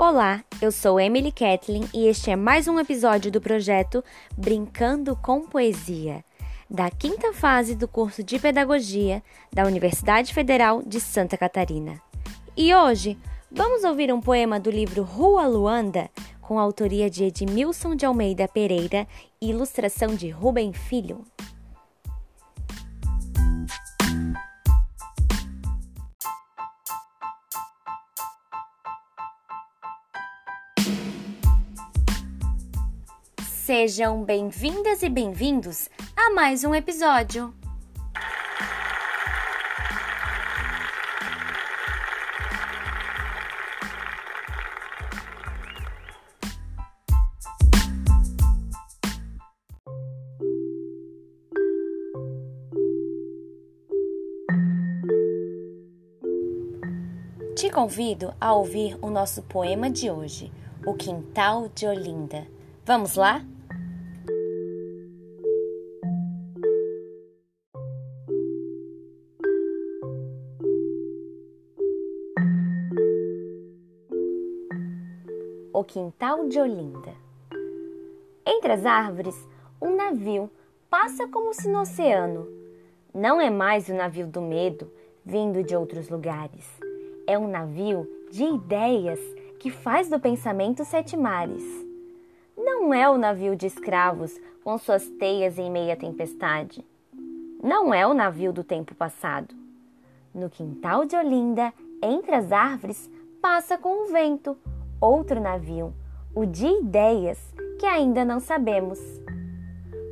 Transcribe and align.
Olá, 0.00 0.44
eu 0.62 0.70
sou 0.70 1.00
Emily 1.00 1.32
Kathleen 1.32 1.82
e 1.92 2.06
este 2.06 2.30
é 2.30 2.36
mais 2.36 2.68
um 2.68 2.78
episódio 2.78 3.32
do 3.32 3.40
projeto 3.40 4.02
Brincando 4.36 5.16
com 5.16 5.40
Poesia, 5.40 6.24
da 6.70 6.88
quinta 6.88 7.32
fase 7.32 7.74
do 7.74 7.88
curso 7.88 8.22
de 8.22 8.38
Pedagogia 8.38 9.20
da 9.52 9.66
Universidade 9.66 10.32
Federal 10.32 10.84
de 10.86 11.00
Santa 11.00 11.36
Catarina. 11.36 12.00
E 12.56 12.72
hoje 12.72 13.18
vamos 13.50 13.82
ouvir 13.82 14.14
um 14.14 14.20
poema 14.20 14.60
do 14.60 14.70
livro 14.70 15.02
Rua 15.02 15.48
Luanda, 15.48 16.08
com 16.40 16.60
autoria 16.60 17.10
de 17.10 17.24
Edmilson 17.24 17.96
de 17.96 18.06
Almeida 18.06 18.46
Pereira 18.46 19.04
e 19.40 19.50
ilustração 19.50 20.14
de 20.14 20.30
Rubem 20.30 20.72
Filho. 20.72 21.24
Sejam 33.68 34.24
bem-vindas 34.24 35.02
e 35.02 35.10
bem-vindos 35.10 35.90
a 36.16 36.30
mais 36.30 36.64
um 36.64 36.74
episódio. 36.74 37.52
Te 57.54 57.68
convido 57.68 58.32
a 58.40 58.54
ouvir 58.54 58.96
o 59.02 59.10
nosso 59.10 59.42
poema 59.42 59.90
de 59.90 60.10
hoje, 60.10 60.50
O 60.86 60.94
Quintal 60.94 61.68
de 61.74 61.86
Olinda. 61.86 62.46
Vamos 62.86 63.14
lá? 63.14 63.44
O 75.78 75.84
quintal 75.84 76.48
de 76.48 76.58
Olinda. 76.58 77.14
Entre 78.44 78.72
as 78.72 78.84
árvores, 78.84 79.36
um 79.80 79.94
navio 79.94 80.50
passa 80.90 81.28
como 81.28 81.54
se 81.54 81.68
no 81.68 81.82
oceano. 81.82 82.48
Não 83.14 83.40
é 83.40 83.48
mais 83.48 83.88
o 83.88 83.94
navio 83.94 84.26
do 84.26 84.40
medo, 84.40 84.90
vindo 85.24 85.62
de 85.62 85.76
outros 85.76 86.08
lugares. 86.08 86.66
É 87.28 87.38
um 87.38 87.46
navio 87.46 88.08
de 88.32 88.42
ideias 88.42 89.20
que 89.60 89.70
faz 89.70 90.08
do 90.08 90.18
pensamento 90.18 90.84
sete 90.84 91.16
mares. 91.16 91.62
Não 92.56 92.92
é 92.92 93.08
o 93.08 93.16
navio 93.16 93.54
de 93.54 93.68
escravos 93.68 94.36
com 94.64 94.76
suas 94.78 95.08
teias 95.10 95.60
em 95.60 95.70
meia 95.70 95.96
tempestade. 95.96 96.84
Não 97.62 97.94
é 97.94 98.04
o 98.04 98.14
navio 98.14 98.52
do 98.52 98.64
tempo 98.64 98.96
passado. 98.96 99.54
No 100.34 100.50
quintal 100.50 101.04
de 101.04 101.14
Olinda, 101.14 101.72
entre 102.02 102.34
as 102.34 102.50
árvores, 102.50 103.08
passa 103.40 103.78
com 103.78 104.02
o 104.02 104.06
vento 104.08 104.58
outro 105.00 105.40
navio, 105.40 105.94
o 106.34 106.44
de 106.44 106.66
ideias, 106.66 107.38
que 107.78 107.86
ainda 107.86 108.24
não 108.24 108.40
sabemos. 108.40 108.98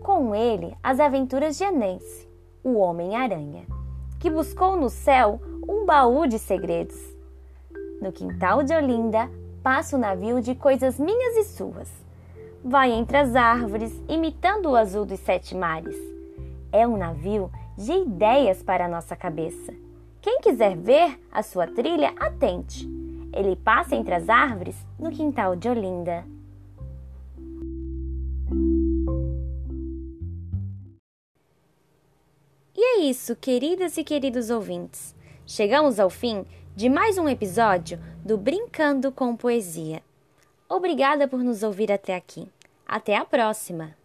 Com 0.00 0.34
ele, 0.34 0.76
as 0.82 1.00
aventuras 1.00 1.58
de 1.58 1.64
Anense, 1.64 2.28
o 2.62 2.78
Homem-Aranha, 2.78 3.66
que 4.18 4.30
buscou 4.30 4.76
no 4.76 4.88
céu 4.88 5.40
um 5.68 5.84
baú 5.84 6.26
de 6.26 6.38
segredos. 6.38 6.98
No 8.00 8.12
quintal 8.12 8.62
de 8.62 8.74
Olinda, 8.74 9.28
passa 9.62 9.96
o 9.96 9.98
navio 9.98 10.40
de 10.40 10.54
coisas 10.54 10.98
minhas 10.98 11.36
e 11.36 11.44
suas. 11.44 11.90
Vai 12.64 12.90
entre 12.92 13.16
as 13.16 13.36
árvores, 13.36 13.92
imitando 14.08 14.70
o 14.70 14.76
azul 14.76 15.04
dos 15.04 15.20
sete 15.20 15.54
mares. 15.54 15.96
É 16.72 16.86
um 16.86 16.96
navio 16.96 17.50
de 17.76 17.92
ideias 17.92 18.62
para 18.62 18.86
a 18.86 18.88
nossa 18.88 19.14
cabeça. 19.14 19.72
Quem 20.20 20.40
quiser 20.40 20.76
ver 20.76 21.18
a 21.30 21.42
sua 21.42 21.66
trilha, 21.66 22.12
atente 22.18 22.97
ele 23.32 23.56
passa 23.56 23.94
entre 23.94 24.14
as 24.14 24.28
árvores 24.28 24.76
no 24.98 25.10
quintal 25.10 25.56
de 25.56 25.68
Olinda. 25.68 26.24
E 32.76 32.80
é 32.80 33.00
isso, 33.00 33.34
queridas 33.34 33.96
e 33.96 34.04
queridos 34.04 34.50
ouvintes. 34.50 35.14
Chegamos 35.44 35.98
ao 35.98 36.08
fim 36.08 36.46
de 36.76 36.88
mais 36.88 37.18
um 37.18 37.28
episódio 37.28 37.98
do 38.24 38.38
Brincando 38.38 39.10
com 39.10 39.34
Poesia. 39.34 40.00
Obrigada 40.68 41.26
por 41.26 41.42
nos 41.42 41.62
ouvir 41.62 41.90
até 41.90 42.14
aqui. 42.14 42.48
Até 42.86 43.16
a 43.16 43.24
próxima! 43.24 43.97